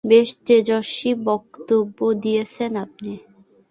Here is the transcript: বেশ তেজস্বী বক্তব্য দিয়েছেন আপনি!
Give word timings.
বেশ 0.03 0.29
তেজস্বী 0.45 1.11
বক্তব্য 1.25 1.97
দিয়েছেন 2.23 2.71
আপনি! 2.85 3.13